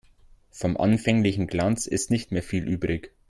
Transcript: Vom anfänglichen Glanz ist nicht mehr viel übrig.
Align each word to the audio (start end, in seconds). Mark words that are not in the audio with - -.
Vom 0.49 0.77
anfänglichen 0.77 1.45
Glanz 1.45 1.85
ist 1.85 2.09
nicht 2.09 2.31
mehr 2.31 2.41
viel 2.41 2.67
übrig. 2.67 3.11